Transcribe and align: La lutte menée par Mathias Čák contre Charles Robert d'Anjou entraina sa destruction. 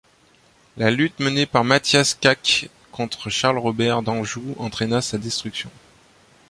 La 0.77 0.89
lutte 0.89 1.19
menée 1.19 1.45
par 1.45 1.63
Mathias 1.63 2.17
Čák 2.19 2.69
contre 2.91 3.29
Charles 3.29 3.59
Robert 3.59 4.01
d'Anjou 4.01 4.55
entraina 4.57 4.99
sa 4.99 5.19
destruction. 5.19 5.69